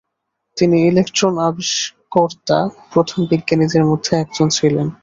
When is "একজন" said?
4.15-4.47